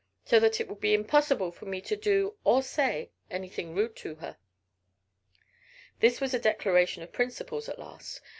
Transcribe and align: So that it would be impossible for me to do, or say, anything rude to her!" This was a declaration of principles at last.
So 0.25 0.39
that 0.39 0.59
it 0.59 0.67
would 0.67 0.79
be 0.81 0.95
impossible 0.95 1.51
for 1.51 1.67
me 1.67 1.79
to 1.81 1.95
do, 1.95 2.35
or 2.43 2.63
say, 2.63 3.11
anything 3.29 3.75
rude 3.75 3.95
to 3.97 4.15
her!" 4.15 4.39
This 5.99 6.19
was 6.19 6.33
a 6.33 6.39
declaration 6.39 7.03
of 7.03 7.13
principles 7.13 7.69
at 7.69 7.77
last. 7.77 8.19